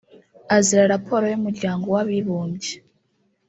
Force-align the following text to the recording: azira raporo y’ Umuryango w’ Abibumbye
azira 0.55 0.83
raporo 0.93 1.23
y’ 1.31 1.37
Umuryango 1.39 1.85
w’ 1.95 1.97
Abibumbye 2.03 2.73